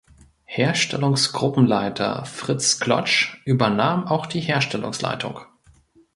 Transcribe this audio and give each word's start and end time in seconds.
Herstellungsgruppenleiter 0.47 2.25
Fritz 2.25 2.79
Klotzsch 2.79 3.37
übernahm 3.45 4.07
auch 4.07 4.25
die 4.25 4.39
Herstellungsleitung. 4.41 5.41